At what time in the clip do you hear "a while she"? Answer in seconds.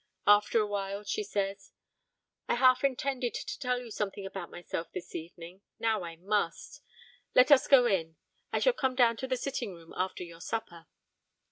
0.59-1.21